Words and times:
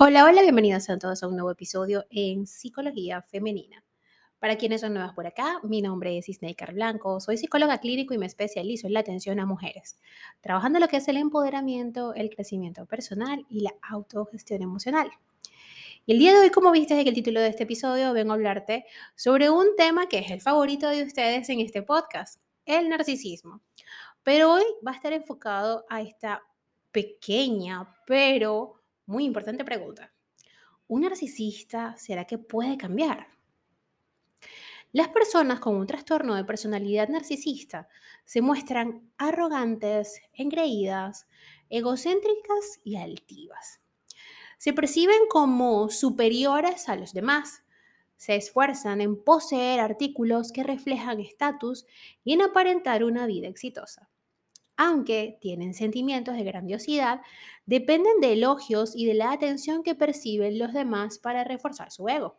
Hola, 0.00 0.24
hola, 0.24 0.42
bienvenidos 0.42 0.88
a 0.90 0.96
todos 0.96 1.24
a 1.24 1.26
un 1.26 1.34
nuevo 1.34 1.50
episodio 1.50 2.04
en 2.10 2.46
Psicología 2.46 3.20
Femenina. 3.20 3.84
Para 4.38 4.54
quienes 4.54 4.82
son 4.82 4.94
nuevas 4.94 5.12
por 5.12 5.26
acá, 5.26 5.58
mi 5.64 5.82
nombre 5.82 6.16
es 6.16 6.28
Isneikar 6.28 6.72
Blanco, 6.72 7.18
soy 7.18 7.36
psicóloga 7.36 7.78
clínico 7.78 8.14
y 8.14 8.18
me 8.18 8.26
especializo 8.26 8.86
en 8.86 8.92
la 8.92 9.00
atención 9.00 9.40
a 9.40 9.44
mujeres, 9.44 9.98
trabajando 10.40 10.78
lo 10.78 10.86
que 10.86 10.98
es 10.98 11.08
el 11.08 11.16
empoderamiento, 11.16 12.14
el 12.14 12.30
crecimiento 12.30 12.86
personal 12.86 13.44
y 13.50 13.62
la 13.62 13.74
autogestión 13.90 14.62
emocional. 14.62 15.10
Y 16.06 16.12
el 16.12 16.20
día 16.20 16.32
de 16.32 16.42
hoy, 16.42 16.50
como 16.50 16.70
viste 16.70 16.94
en 16.94 17.08
el 17.08 17.12
título 17.12 17.40
de 17.40 17.48
este 17.48 17.64
episodio, 17.64 18.12
vengo 18.12 18.30
a 18.30 18.34
hablarte 18.36 18.84
sobre 19.16 19.50
un 19.50 19.74
tema 19.76 20.08
que 20.08 20.18
es 20.18 20.30
el 20.30 20.40
favorito 20.40 20.88
de 20.88 21.02
ustedes 21.02 21.48
en 21.48 21.58
este 21.58 21.82
podcast, 21.82 22.40
el 22.66 22.88
narcisismo. 22.88 23.62
Pero 24.22 24.52
hoy 24.52 24.64
va 24.86 24.92
a 24.92 24.94
estar 24.94 25.12
enfocado 25.12 25.84
a 25.88 26.02
esta 26.02 26.44
pequeña, 26.92 27.96
pero 28.06 28.77
muy 29.08 29.24
importante 29.24 29.64
pregunta. 29.64 30.12
¿Un 30.86 31.00
narcisista 31.00 31.96
será 31.96 32.26
que 32.26 32.36
puede 32.36 32.76
cambiar? 32.76 33.28
Las 34.92 35.08
personas 35.08 35.60
con 35.60 35.76
un 35.76 35.86
trastorno 35.86 36.34
de 36.34 36.44
personalidad 36.44 37.08
narcisista 37.08 37.88
se 38.26 38.42
muestran 38.42 39.10
arrogantes, 39.16 40.20
engreídas, 40.34 41.26
egocéntricas 41.70 42.80
y 42.84 42.96
altivas. 42.96 43.80
Se 44.58 44.74
perciben 44.74 45.26
como 45.30 45.88
superiores 45.88 46.90
a 46.90 46.96
los 46.96 47.14
demás. 47.14 47.64
Se 48.18 48.36
esfuerzan 48.36 49.00
en 49.00 49.24
poseer 49.24 49.80
artículos 49.80 50.52
que 50.52 50.64
reflejan 50.64 51.20
estatus 51.20 51.86
y 52.24 52.34
en 52.34 52.42
aparentar 52.42 53.04
una 53.04 53.26
vida 53.26 53.48
exitosa 53.48 54.10
aunque 54.78 55.38
tienen 55.40 55.74
sentimientos 55.74 56.36
de 56.36 56.44
grandiosidad, 56.44 57.20
dependen 57.66 58.20
de 58.20 58.34
elogios 58.34 58.94
y 58.94 59.06
de 59.06 59.14
la 59.14 59.32
atención 59.32 59.82
que 59.82 59.96
perciben 59.96 60.56
los 60.56 60.72
demás 60.72 61.18
para 61.18 61.42
reforzar 61.42 61.90
su 61.90 62.08
ego. 62.08 62.38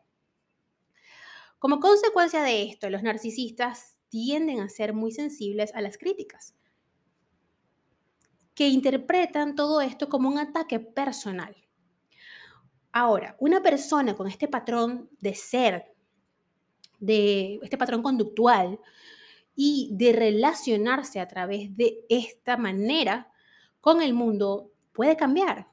Como 1.60 1.82
consecuencia 1.82 2.42
de 2.42 2.64
esto, 2.64 2.90
los 2.90 3.04
narcisistas 3.04 4.00
tienden 4.08 4.62
a 4.62 4.70
ser 4.70 4.94
muy 4.94 5.12
sensibles 5.12 5.76
a 5.76 5.82
las 5.82 5.98
críticas, 5.98 6.56
que 8.56 8.70
interpretan 8.70 9.56
todo 9.56 9.82
esto 9.82 10.08
como 10.08 10.30
un 10.30 10.38
ataque 10.38 10.80
personal. 10.80 11.54
Ahora, 12.94 13.36
una 13.40 13.62
persona 13.62 14.16
con 14.16 14.28
este 14.28 14.48
patrón 14.48 15.10
de 15.20 15.36
ser, 15.36 15.94
de 17.00 17.60
este 17.62 17.78
patrón 17.78 18.02
conductual, 18.02 18.80
y 19.62 19.90
de 19.92 20.14
relacionarse 20.14 21.20
a 21.20 21.28
través 21.28 21.76
de 21.76 22.06
esta 22.08 22.56
manera 22.56 23.30
con 23.82 24.02
el 24.02 24.14
mundo 24.14 24.72
puede 24.94 25.18
cambiar. 25.18 25.68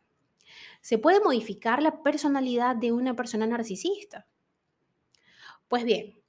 Se 0.81 0.99
puede 0.99 1.21
modificar 1.21 1.81
la 1.81 2.03
personalidad 2.03 2.75
de 2.75 2.91
una 2.91 3.15
persona 3.15 3.47
narcisista. 3.47 4.27
Pues 5.69 5.85
bien, 5.85 6.21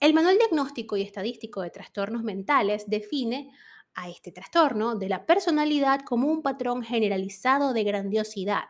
el 0.00 0.14
Manual 0.14 0.38
Diagnóstico 0.38 0.96
y 0.96 1.02
Estadístico 1.02 1.60
de 1.60 1.68
Trastornos 1.68 2.22
Mentales 2.22 2.88
define 2.88 3.50
a 3.92 4.08
este 4.08 4.32
trastorno 4.32 4.96
de 4.96 5.10
la 5.10 5.26
personalidad 5.26 6.00
como 6.00 6.28
un 6.28 6.40
patrón 6.40 6.82
generalizado 6.82 7.74
de 7.74 7.84
grandiosidad, 7.84 8.64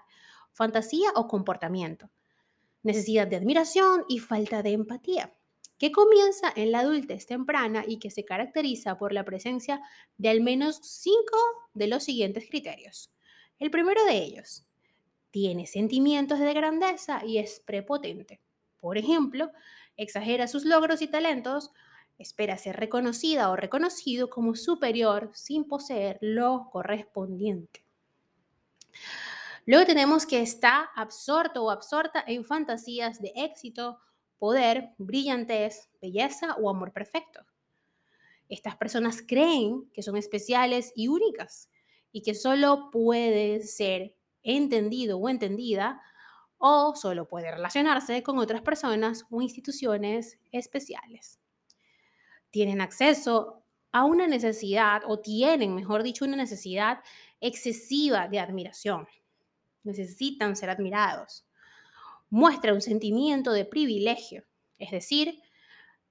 fantasía 0.52 1.10
o 1.14 1.28
comportamiento, 1.28 2.10
necesidad 2.82 3.28
de 3.28 3.36
admiración 3.36 4.04
y 4.08 4.18
falta 4.18 4.64
de 4.64 4.72
empatía 4.72 5.32
que 5.80 5.90
comienza 5.90 6.52
en 6.54 6.72
la 6.72 6.80
adultez 6.80 7.24
temprana 7.24 7.84
y 7.88 7.98
que 7.98 8.10
se 8.10 8.26
caracteriza 8.26 8.98
por 8.98 9.14
la 9.14 9.24
presencia 9.24 9.80
de 10.18 10.28
al 10.28 10.42
menos 10.42 10.78
cinco 10.82 11.38
de 11.72 11.86
los 11.88 12.04
siguientes 12.04 12.44
criterios. 12.50 13.10
El 13.58 13.70
primero 13.70 14.04
de 14.04 14.18
ellos, 14.18 14.66
tiene 15.30 15.66
sentimientos 15.66 16.38
de 16.38 16.52
grandeza 16.52 17.24
y 17.24 17.38
es 17.38 17.60
prepotente. 17.60 18.42
Por 18.78 18.98
ejemplo, 18.98 19.50
exagera 19.96 20.48
sus 20.48 20.66
logros 20.66 21.00
y 21.00 21.08
talentos, 21.08 21.70
espera 22.18 22.58
ser 22.58 22.76
reconocida 22.76 23.48
o 23.48 23.56
reconocido 23.56 24.28
como 24.28 24.56
superior 24.56 25.30
sin 25.32 25.64
poseer 25.64 26.18
lo 26.20 26.68
correspondiente. 26.70 27.86
Luego 29.64 29.86
tenemos 29.86 30.26
que 30.26 30.42
está 30.42 30.90
absorto 30.94 31.64
o 31.64 31.70
absorta 31.70 32.22
en 32.26 32.44
fantasías 32.44 33.22
de 33.22 33.32
éxito, 33.34 33.98
poder, 34.40 34.94
brillantez, 34.96 35.90
belleza 36.00 36.56
o 36.56 36.68
amor 36.70 36.92
perfecto. 36.92 37.44
Estas 38.48 38.74
personas 38.74 39.22
creen 39.24 39.88
que 39.92 40.02
son 40.02 40.16
especiales 40.16 40.92
y 40.96 41.06
únicas 41.06 41.70
y 42.10 42.22
que 42.22 42.34
solo 42.34 42.90
puede 42.90 43.60
ser 43.62 44.16
entendido 44.42 45.18
o 45.18 45.28
entendida 45.28 46.00
o 46.58 46.96
solo 46.96 47.28
puede 47.28 47.50
relacionarse 47.52 48.22
con 48.22 48.38
otras 48.38 48.62
personas 48.62 49.24
o 49.30 49.42
instituciones 49.42 50.38
especiales. 50.50 51.38
Tienen 52.50 52.80
acceso 52.80 53.62
a 53.92 54.04
una 54.04 54.26
necesidad 54.26 55.02
o 55.06 55.20
tienen, 55.20 55.74
mejor 55.74 56.02
dicho, 56.02 56.24
una 56.24 56.36
necesidad 56.36 57.00
excesiva 57.40 58.26
de 58.26 58.40
admiración. 58.40 59.06
Necesitan 59.84 60.56
ser 60.56 60.70
admirados 60.70 61.44
muestra 62.30 62.72
un 62.72 62.80
sentimiento 62.80 63.52
de 63.52 63.64
privilegio, 63.64 64.44
es 64.78 64.90
decir, 64.90 65.42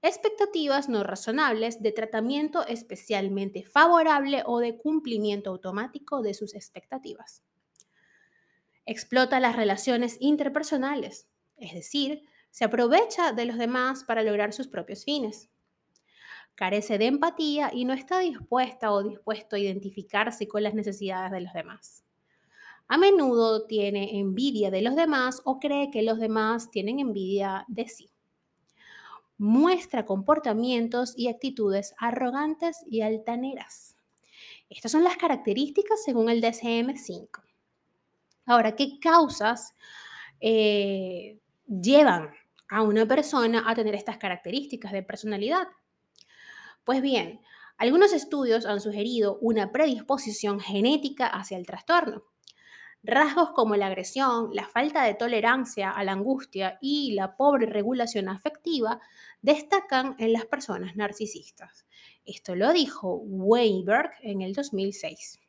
expectativas 0.02 0.88
no 0.88 1.02
razonables 1.02 1.82
de 1.82 1.92
tratamiento 1.92 2.66
especialmente 2.66 3.64
favorable 3.64 4.42
o 4.46 4.60
de 4.60 4.76
cumplimiento 4.76 5.50
automático 5.50 6.22
de 6.22 6.34
sus 6.34 6.54
expectativas. 6.54 7.42
Explota 8.86 9.40
las 9.40 9.56
relaciones 9.56 10.16
interpersonales, 10.20 11.28
es 11.56 11.74
decir, 11.74 12.22
se 12.50 12.64
aprovecha 12.64 13.32
de 13.32 13.44
los 13.44 13.58
demás 13.58 14.04
para 14.04 14.22
lograr 14.22 14.52
sus 14.52 14.68
propios 14.68 15.04
fines. 15.04 15.50
Carece 16.54 16.98
de 16.98 17.06
empatía 17.06 17.70
y 17.72 17.84
no 17.84 17.94
está 17.94 18.18
dispuesta 18.18 18.92
o 18.92 19.02
dispuesto 19.02 19.56
a 19.56 19.58
identificarse 19.58 20.48
con 20.48 20.62
las 20.62 20.74
necesidades 20.74 21.30
de 21.30 21.40
los 21.40 21.52
demás. 21.52 22.04
A 22.92 22.98
menudo 22.98 23.66
tiene 23.66 24.18
envidia 24.18 24.68
de 24.72 24.82
los 24.82 24.96
demás 24.96 25.42
o 25.44 25.60
cree 25.60 25.92
que 25.92 26.02
los 26.02 26.18
demás 26.18 26.72
tienen 26.72 26.98
envidia 26.98 27.64
de 27.68 27.86
sí. 27.86 28.10
Muestra 29.38 30.04
comportamientos 30.04 31.14
y 31.16 31.28
actitudes 31.28 31.94
arrogantes 31.98 32.84
y 32.90 33.02
altaneras. 33.02 33.94
Estas 34.68 34.90
son 34.90 35.04
las 35.04 35.16
características 35.16 36.02
según 36.02 36.30
el 36.30 36.42
DSM-5. 36.42 37.28
Ahora, 38.46 38.74
¿qué 38.74 38.98
causas 38.98 39.76
eh, 40.40 41.38
llevan 41.68 42.30
a 42.68 42.82
una 42.82 43.06
persona 43.06 43.62
a 43.70 43.74
tener 43.76 43.94
estas 43.94 44.18
características 44.18 44.90
de 44.90 45.04
personalidad? 45.04 45.68
Pues 46.82 47.02
bien, 47.02 47.40
algunos 47.78 48.12
estudios 48.12 48.66
han 48.66 48.80
sugerido 48.80 49.38
una 49.42 49.70
predisposición 49.70 50.58
genética 50.58 51.28
hacia 51.28 51.56
el 51.56 51.66
trastorno. 51.66 52.24
Rasgos 53.02 53.50
como 53.52 53.76
la 53.76 53.86
agresión, 53.86 54.50
la 54.52 54.68
falta 54.68 55.04
de 55.04 55.14
tolerancia 55.14 55.90
a 55.90 56.04
la 56.04 56.12
angustia 56.12 56.78
y 56.82 57.12
la 57.12 57.36
pobre 57.36 57.64
regulación 57.64 58.28
afectiva 58.28 59.00
destacan 59.40 60.16
en 60.18 60.34
las 60.34 60.44
personas 60.44 60.96
narcisistas. 60.96 61.86
Esto 62.26 62.54
lo 62.54 62.72
dijo 62.74 63.14
Weinberg 63.24 64.10
en 64.22 64.42
el 64.42 64.52
2006. 64.52 65.40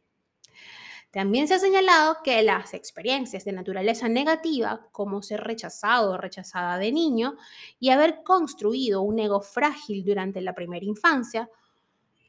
También 1.11 1.49
se 1.49 1.55
ha 1.55 1.59
señalado 1.59 2.19
que 2.23 2.41
las 2.41 2.73
experiencias 2.73 3.43
de 3.43 3.51
naturaleza 3.51 4.07
negativa, 4.07 4.87
como 4.93 5.21
ser 5.21 5.41
rechazado 5.41 6.13
o 6.13 6.17
rechazada 6.17 6.77
de 6.77 6.93
niño 6.93 7.35
y 7.81 7.89
haber 7.89 8.23
construido 8.23 9.01
un 9.01 9.19
ego 9.19 9.41
frágil 9.41 10.05
durante 10.05 10.39
la 10.39 10.55
primera 10.55 10.85
infancia, 10.85 11.49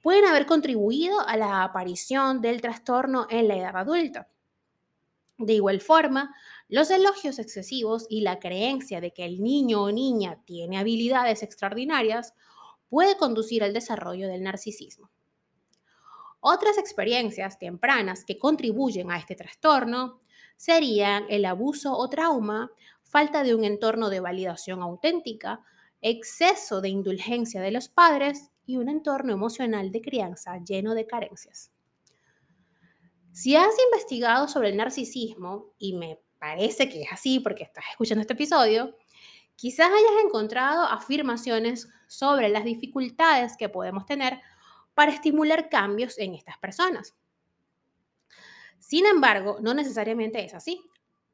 pueden 0.02 0.24
haber 0.24 0.46
contribuido 0.46 1.20
a 1.20 1.36
la 1.36 1.62
aparición 1.62 2.40
del 2.40 2.60
trastorno 2.60 3.28
en 3.30 3.46
la 3.46 3.56
edad 3.56 3.76
adulta. 3.76 4.28
De 5.42 5.54
igual 5.54 5.80
forma, 5.80 6.32
los 6.68 6.88
elogios 6.90 7.40
excesivos 7.40 8.06
y 8.08 8.20
la 8.20 8.38
creencia 8.38 9.00
de 9.00 9.12
que 9.12 9.24
el 9.24 9.42
niño 9.42 9.82
o 9.82 9.90
niña 9.90 10.40
tiene 10.44 10.78
habilidades 10.78 11.42
extraordinarias 11.42 12.32
puede 12.88 13.16
conducir 13.16 13.64
al 13.64 13.72
desarrollo 13.72 14.28
del 14.28 14.44
narcisismo. 14.44 15.10
Otras 16.38 16.78
experiencias 16.78 17.58
tempranas 17.58 18.24
que 18.24 18.38
contribuyen 18.38 19.10
a 19.10 19.18
este 19.18 19.34
trastorno 19.34 20.20
serían 20.56 21.24
el 21.28 21.44
abuso 21.44 21.92
o 21.92 22.08
trauma, 22.08 22.70
falta 23.02 23.42
de 23.42 23.56
un 23.56 23.64
entorno 23.64 24.10
de 24.10 24.20
validación 24.20 24.80
auténtica, 24.80 25.60
exceso 26.02 26.80
de 26.80 26.88
indulgencia 26.88 27.60
de 27.60 27.72
los 27.72 27.88
padres 27.88 28.50
y 28.64 28.76
un 28.76 28.88
entorno 28.88 29.32
emocional 29.32 29.90
de 29.90 30.02
crianza 30.02 30.58
lleno 30.64 30.94
de 30.94 31.08
carencias. 31.08 31.72
Si 33.32 33.56
has 33.56 33.74
investigado 33.90 34.46
sobre 34.46 34.68
el 34.68 34.76
narcisismo, 34.76 35.72
y 35.78 35.94
me 35.94 36.20
parece 36.38 36.88
que 36.90 37.02
es 37.02 37.12
así 37.12 37.40
porque 37.40 37.64
estás 37.64 37.84
escuchando 37.90 38.20
este 38.20 38.34
episodio, 38.34 38.94
quizás 39.56 39.86
hayas 39.86 40.24
encontrado 40.24 40.82
afirmaciones 40.82 41.88
sobre 42.08 42.50
las 42.50 42.64
dificultades 42.64 43.56
que 43.56 43.70
podemos 43.70 44.04
tener 44.04 44.38
para 44.92 45.12
estimular 45.12 45.70
cambios 45.70 46.18
en 46.18 46.34
estas 46.34 46.58
personas. 46.58 47.16
Sin 48.78 49.06
embargo, 49.06 49.58
no 49.62 49.72
necesariamente 49.72 50.44
es 50.44 50.52
así. 50.52 50.82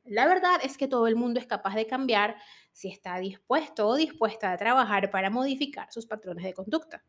La 0.05 0.27
verdad 0.27 0.61
es 0.63 0.79
que 0.79 0.87
todo 0.87 1.09
el 1.09 1.17
mundo 1.17 1.41
es 1.41 1.47
capaz 1.47 1.75
de 1.75 1.87
cambiar 1.87 2.37
si 2.73 2.89
está 2.89 3.19
dispuesto 3.19 3.89
o 3.89 3.97
dispuesta 3.97 4.53
a 4.53 4.57
trabajar 4.57 5.11
para 5.11 5.31
modificar 5.31 5.93
sus 5.93 6.07
patrones 6.07 6.45
de 6.45 6.55
conducta. 6.55 7.05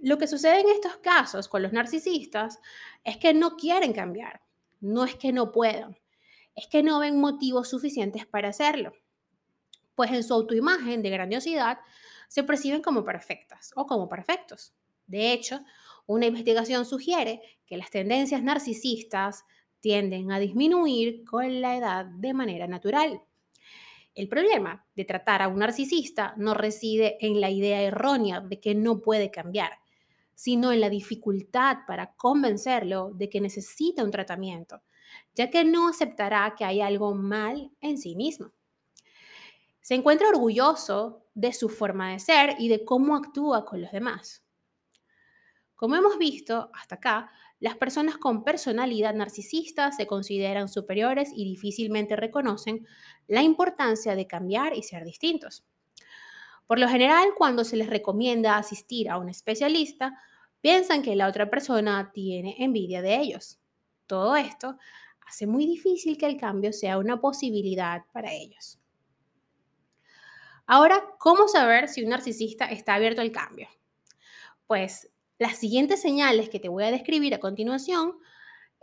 Lo 0.00 0.16
que 0.16 0.28
sucede 0.28 0.60
en 0.60 0.68
estos 0.68 0.96
casos 0.98 1.48
con 1.48 1.60
los 1.60 1.72
narcisistas 1.72 2.60
es 3.02 3.16
que 3.16 3.34
no 3.34 3.56
quieren 3.56 3.92
cambiar, 3.92 4.42
no 4.80 5.04
es 5.04 5.16
que 5.16 5.32
no 5.32 5.50
puedan, 5.50 5.98
es 6.54 6.68
que 6.68 6.84
no 6.84 7.00
ven 7.00 7.20
motivos 7.20 7.68
suficientes 7.68 8.24
para 8.24 8.50
hacerlo, 8.50 8.92
pues 9.96 10.12
en 10.12 10.22
su 10.22 10.34
autoimagen 10.34 11.02
de 11.02 11.10
grandiosidad 11.10 11.78
se 12.28 12.44
perciben 12.44 12.80
como 12.80 13.02
perfectas 13.04 13.72
o 13.74 13.86
como 13.86 14.08
perfectos. 14.08 14.72
De 15.08 15.32
hecho, 15.32 15.64
una 16.06 16.26
investigación 16.26 16.84
sugiere 16.84 17.42
que 17.66 17.76
las 17.76 17.90
tendencias 17.90 18.42
narcisistas 18.42 19.44
tienden 19.80 20.30
a 20.30 20.38
disminuir 20.38 21.24
con 21.24 21.60
la 21.60 21.76
edad 21.76 22.04
de 22.06 22.34
manera 22.34 22.68
natural. 22.68 23.22
El 24.14 24.28
problema 24.28 24.86
de 24.94 25.04
tratar 25.04 25.42
a 25.42 25.48
un 25.48 25.58
narcisista 25.58 26.34
no 26.36 26.54
reside 26.54 27.16
en 27.20 27.40
la 27.40 27.50
idea 27.50 27.82
errónea 27.82 28.40
de 28.40 28.60
que 28.60 28.74
no 28.76 29.00
puede 29.00 29.30
cambiar, 29.30 29.72
sino 30.38 30.70
en 30.70 30.80
la 30.80 30.88
dificultad 30.88 31.78
para 31.84 32.14
convencerlo 32.14 33.10
de 33.12 33.28
que 33.28 33.40
necesita 33.40 34.04
un 34.04 34.12
tratamiento, 34.12 34.82
ya 35.34 35.50
que 35.50 35.64
no 35.64 35.88
aceptará 35.88 36.54
que 36.56 36.64
hay 36.64 36.80
algo 36.80 37.12
mal 37.12 37.72
en 37.80 37.98
sí 37.98 38.14
mismo. 38.14 38.52
Se 39.80 39.96
encuentra 39.96 40.28
orgulloso 40.28 41.24
de 41.34 41.52
su 41.52 41.68
forma 41.68 42.12
de 42.12 42.20
ser 42.20 42.54
y 42.60 42.68
de 42.68 42.84
cómo 42.84 43.16
actúa 43.16 43.64
con 43.64 43.82
los 43.82 43.90
demás. 43.90 44.44
Como 45.74 45.96
hemos 45.96 46.18
visto 46.18 46.70
hasta 46.72 46.94
acá, 46.94 47.32
las 47.58 47.76
personas 47.76 48.16
con 48.16 48.44
personalidad 48.44 49.14
narcisista 49.14 49.90
se 49.90 50.06
consideran 50.06 50.68
superiores 50.68 51.32
y 51.34 51.46
difícilmente 51.46 52.14
reconocen 52.14 52.86
la 53.26 53.42
importancia 53.42 54.14
de 54.14 54.28
cambiar 54.28 54.76
y 54.76 54.84
ser 54.84 55.04
distintos. 55.04 55.64
Por 56.68 56.78
lo 56.78 56.86
general, 56.86 57.30
cuando 57.34 57.64
se 57.64 57.78
les 57.78 57.88
recomienda 57.88 58.58
asistir 58.58 59.08
a 59.08 59.16
un 59.16 59.30
especialista, 59.30 60.20
piensan 60.60 61.00
que 61.00 61.16
la 61.16 61.26
otra 61.26 61.48
persona 61.48 62.10
tiene 62.12 62.56
envidia 62.58 63.00
de 63.00 63.16
ellos. 63.16 63.58
Todo 64.06 64.36
esto 64.36 64.76
hace 65.26 65.46
muy 65.46 65.64
difícil 65.64 66.18
que 66.18 66.26
el 66.26 66.36
cambio 66.36 66.74
sea 66.74 66.98
una 66.98 67.22
posibilidad 67.22 68.02
para 68.12 68.34
ellos. 68.34 68.78
Ahora, 70.66 71.02
¿cómo 71.18 71.48
saber 71.48 71.88
si 71.88 72.02
un 72.02 72.10
narcisista 72.10 72.66
está 72.66 72.96
abierto 72.96 73.22
al 73.22 73.32
cambio? 73.32 73.68
Pues 74.66 75.10
las 75.38 75.56
siguientes 75.56 76.02
señales 76.02 76.50
que 76.50 76.60
te 76.60 76.68
voy 76.68 76.84
a 76.84 76.90
describir 76.90 77.34
a 77.34 77.40
continuación 77.40 78.18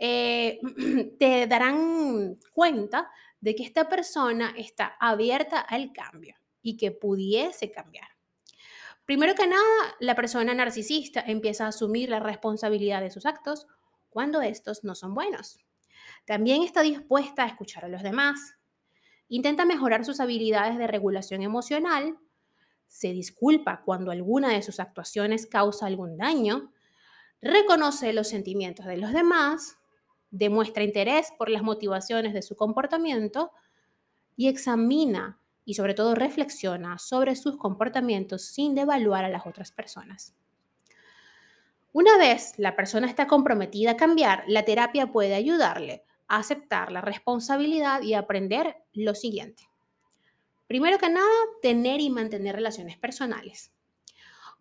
eh, 0.00 0.58
te 1.20 1.46
darán 1.46 2.36
cuenta 2.52 3.08
de 3.40 3.54
que 3.54 3.62
esta 3.62 3.88
persona 3.88 4.52
está 4.56 4.96
abierta 4.98 5.60
al 5.60 5.92
cambio 5.92 6.34
y 6.66 6.76
que 6.76 6.90
pudiese 6.90 7.70
cambiar. 7.70 8.08
Primero 9.04 9.36
que 9.36 9.46
nada, 9.46 9.62
la 10.00 10.16
persona 10.16 10.52
narcisista 10.52 11.20
empieza 11.20 11.64
a 11.64 11.68
asumir 11.68 12.10
la 12.10 12.18
responsabilidad 12.18 13.00
de 13.00 13.12
sus 13.12 13.24
actos 13.24 13.68
cuando 14.10 14.42
estos 14.42 14.82
no 14.82 14.96
son 14.96 15.14
buenos. 15.14 15.58
También 16.24 16.62
está 16.62 16.82
dispuesta 16.82 17.44
a 17.44 17.46
escuchar 17.46 17.84
a 17.84 17.88
los 17.88 18.02
demás. 18.02 18.54
Intenta 19.28 19.64
mejorar 19.64 20.04
sus 20.04 20.18
habilidades 20.18 20.76
de 20.76 20.88
regulación 20.88 21.42
emocional 21.42 22.18
se 22.88 23.12
disculpa 23.12 23.82
cuando 23.84 24.10
alguna 24.10 24.50
de 24.50 24.62
sus 24.62 24.80
actuaciones 24.80 25.46
causa 25.46 25.86
algún 25.86 26.16
daño, 26.16 26.72
reconoce 27.40 28.12
los 28.12 28.28
sentimientos 28.28 28.86
de 28.86 28.96
los 28.96 29.12
demás, 29.12 29.76
demuestra 30.30 30.82
interés 30.82 31.32
por 31.38 31.48
las 31.48 31.62
motivaciones 31.62 32.32
de 32.32 32.42
su 32.42 32.56
comportamiento 32.56 33.52
y 34.36 34.48
examina 34.48 35.38
y 35.66 35.74
sobre 35.74 35.92
todo 35.92 36.14
reflexiona 36.14 36.96
sobre 36.98 37.36
sus 37.36 37.58
comportamientos 37.58 38.46
sin 38.46 38.74
devaluar 38.74 39.24
a 39.24 39.28
las 39.28 39.46
otras 39.46 39.72
personas. 39.72 40.34
Una 41.92 42.16
vez 42.16 42.54
la 42.56 42.76
persona 42.76 43.08
está 43.08 43.26
comprometida 43.26 43.92
a 43.92 43.96
cambiar, 43.96 44.44
la 44.46 44.64
terapia 44.64 45.10
puede 45.12 45.34
ayudarle 45.34 46.04
a 46.28 46.38
aceptar 46.38 46.92
la 46.92 47.00
responsabilidad 47.00 48.02
y 48.02 48.14
aprender 48.14 48.76
lo 48.92 49.14
siguiente. 49.14 49.64
Primero 50.68 50.98
que 50.98 51.10
nada, 51.10 51.32
tener 51.62 52.00
y 52.00 52.10
mantener 52.10 52.54
relaciones 52.54 52.96
personales. 52.96 53.72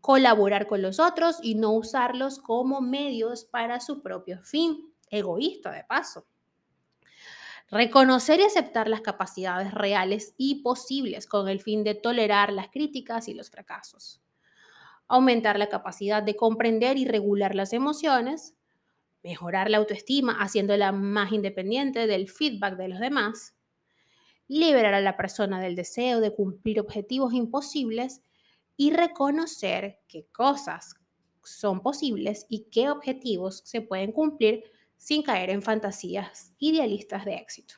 Colaborar 0.01 0.65
con 0.65 0.81
los 0.81 0.99
otros 0.99 1.37
y 1.41 1.55
no 1.55 1.71
usarlos 1.71 2.39
como 2.39 2.81
medios 2.81 3.45
para 3.45 3.79
su 3.79 4.01
propio 4.01 4.41
fin, 4.41 4.93
egoísta 5.09 5.71
de 5.71 5.83
paso. 5.83 6.27
Reconocer 7.69 8.39
y 8.39 8.43
aceptar 8.43 8.87
las 8.87 9.01
capacidades 9.01 9.73
reales 9.73 10.33
y 10.37 10.61
posibles 10.61 11.27
con 11.27 11.49
el 11.49 11.61
fin 11.61 11.83
de 11.83 11.95
tolerar 11.95 12.53
las 12.53 12.69
críticas 12.69 13.27
y 13.27 13.33
los 13.33 13.49
fracasos. 13.49 14.21
Aumentar 15.07 15.57
la 15.57 15.69
capacidad 15.69 16.23
de 16.23 16.35
comprender 16.35 16.97
y 16.97 17.05
regular 17.05 17.55
las 17.55 17.73
emociones. 17.73 18.55
Mejorar 19.23 19.69
la 19.69 19.77
autoestima 19.77 20.37
haciéndola 20.39 20.91
más 20.91 21.31
independiente 21.31 22.07
del 22.07 22.29
feedback 22.29 22.77
de 22.77 22.87
los 22.89 22.99
demás 22.99 23.55
liberar 24.47 24.93
a 24.93 25.01
la 25.01 25.17
persona 25.17 25.59
del 25.59 25.75
deseo 25.75 26.21
de 26.21 26.33
cumplir 26.33 26.79
objetivos 26.79 27.33
imposibles 27.33 28.21
y 28.77 28.91
reconocer 28.91 29.99
qué 30.07 30.27
cosas 30.31 30.95
son 31.43 31.81
posibles 31.81 32.45
y 32.49 32.65
qué 32.71 32.89
objetivos 32.89 33.61
se 33.65 33.81
pueden 33.81 34.11
cumplir 34.11 34.63
sin 34.97 35.23
caer 35.23 35.49
en 35.49 35.61
fantasías 35.61 36.53
idealistas 36.57 37.25
de 37.25 37.35
éxito. 37.35 37.75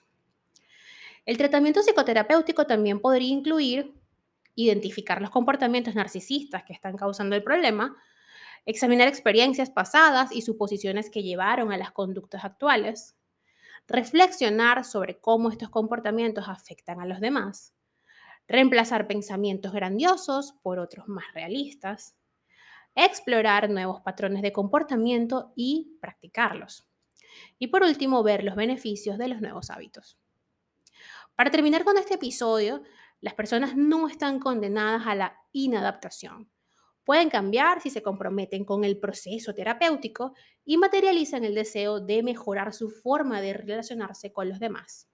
El 1.25 1.37
tratamiento 1.37 1.81
psicoterapéutico 1.81 2.65
también 2.65 2.99
podría 2.99 3.29
incluir 3.29 3.93
identificar 4.57 5.21
los 5.21 5.29
comportamientos 5.29 5.93
narcisistas 5.93 6.63
que 6.63 6.73
están 6.73 6.97
causando 6.97 7.35
el 7.35 7.43
problema, 7.43 7.95
examinar 8.65 9.07
experiencias 9.07 9.69
pasadas 9.69 10.31
y 10.31 10.41
suposiciones 10.41 11.09
que 11.09 11.21
llevaron 11.21 11.71
a 11.71 11.77
las 11.77 11.91
conductas 11.91 12.43
actuales, 12.43 13.15
reflexionar 13.87 14.83
sobre 14.83 15.19
cómo 15.19 15.49
estos 15.51 15.69
comportamientos 15.69 16.49
afectan 16.49 16.99
a 16.99 17.05
los 17.05 17.19
demás, 17.19 17.75
reemplazar 18.47 19.07
pensamientos 19.07 19.73
grandiosos 19.73 20.53
por 20.63 20.79
otros 20.79 21.07
más 21.07 21.25
realistas, 21.33 22.15
explorar 22.95 23.69
nuevos 23.69 24.01
patrones 24.01 24.41
de 24.41 24.51
comportamiento 24.51 25.53
y 25.55 25.97
practicarlos. 26.01 26.87
Y 27.59 27.67
por 27.67 27.83
último, 27.83 28.23
ver 28.23 28.43
los 28.43 28.55
beneficios 28.55 29.17
de 29.17 29.27
los 29.27 29.41
nuevos 29.41 29.69
hábitos. 29.69 30.17
Para 31.35 31.51
terminar 31.51 31.83
con 31.83 31.97
este 31.97 32.15
episodio, 32.15 32.81
las 33.21 33.33
personas 33.33 33.75
no 33.75 34.07
están 34.07 34.39
condenadas 34.39 35.05
a 35.05 35.15
la 35.15 35.37
inadaptación. 35.51 36.49
Pueden 37.03 37.29
cambiar 37.29 37.81
si 37.81 37.89
se 37.89 38.03
comprometen 38.03 38.65
con 38.65 38.83
el 38.83 38.99
proceso 38.99 39.53
terapéutico 39.53 40.33
y 40.65 40.77
materializan 40.77 41.45
el 41.45 41.55
deseo 41.55 42.01
de 42.01 42.21
mejorar 42.21 42.73
su 42.73 42.89
forma 42.89 43.39
de 43.39 43.53
relacionarse 43.53 44.33
con 44.33 44.49
los 44.49 44.59
demás, 44.59 45.07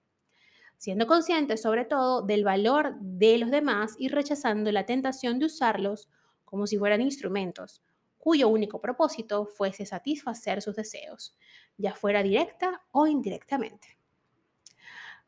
siendo 0.76 1.06
conscientes 1.06 1.62
sobre 1.62 1.84
todo 1.84 2.22
del 2.22 2.42
valor 2.42 2.96
de 3.00 3.38
los 3.38 3.50
demás 3.50 3.94
y 3.96 4.08
rechazando 4.08 4.72
la 4.72 4.86
tentación 4.86 5.38
de 5.38 5.46
usarlos 5.46 6.08
como 6.44 6.66
si 6.66 6.78
fueran 6.78 7.00
instrumentos, 7.00 7.80
cuyo 8.18 8.48
único 8.48 8.80
propósito 8.80 9.46
fuese 9.46 9.86
satisfacer 9.86 10.62
sus 10.62 10.74
deseos, 10.74 11.36
ya 11.76 11.94
fuera 11.94 12.22
directa 12.22 12.82
o 12.92 13.06
indirectamente. 13.06 13.98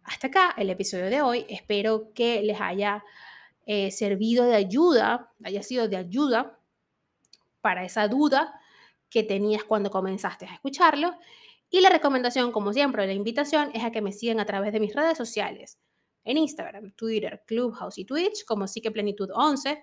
Hasta 0.04 0.28
acá 0.28 0.54
el 0.56 0.70
episodio 0.70 1.06
de 1.06 1.22
hoy. 1.22 1.46
Espero 1.48 2.12
que 2.14 2.40
les 2.42 2.60
haya 2.60 3.04
eh, 3.66 3.90
servido 3.90 4.44
de 4.44 4.54
ayuda, 4.54 5.32
haya 5.44 5.62
sido 5.62 5.88
de 5.88 5.96
ayuda 5.96 6.58
para 7.60 7.84
esa 7.84 8.06
duda 8.06 8.54
que 9.10 9.24
tenías 9.24 9.64
cuando 9.64 9.90
comenzaste 9.90 10.46
a 10.46 10.54
escucharlo. 10.54 11.16
Y 11.68 11.80
la 11.80 11.88
recomendación, 11.88 12.52
como 12.52 12.72
siempre, 12.72 13.06
la 13.06 13.12
invitación 13.12 13.70
es 13.74 13.82
a 13.82 13.90
que 13.90 14.00
me 14.00 14.12
sigan 14.12 14.38
a 14.38 14.46
través 14.46 14.72
de 14.72 14.78
mis 14.78 14.94
redes 14.94 15.18
sociales, 15.18 15.80
en 16.22 16.36
Instagram, 16.36 16.92
Twitter, 16.92 17.42
Clubhouse 17.44 17.98
y 17.98 18.04
Twitch 18.04 18.44
como 18.44 18.68
Psiqueplenitud 18.68 19.30
11, 19.34 19.82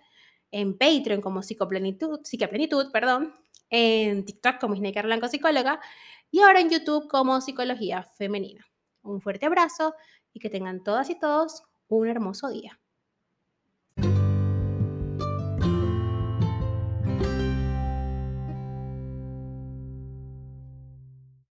en 0.51 0.77
Patreon 0.77 1.19
como 1.19 1.41
Psicoplenitud, 1.41 2.21
Psiqueplenitud, 2.23 2.91
perdón, 2.91 3.33
en 3.69 4.23
TikTok 4.23 4.59
como 4.59 4.75
Snake 4.75 5.01
Blanco 5.01 5.27
Psicóloga 5.27 5.81
y 6.33 6.41
ahora 6.41 6.61
en 6.61 6.71
YouTube 6.71 7.07
como 7.07 7.39
Psicología 7.41 8.07
Femenina. 8.17 8.65
Un 9.03 9.21
fuerte 9.21 9.45
abrazo 9.45 9.93
y 10.33 10.39
que 10.39 10.49
tengan 10.49 10.81
todas 10.81 11.11
y 11.11 11.19
todos 11.19 11.61
un 11.87 12.07
hermoso 12.07 12.49
día. 12.49 12.79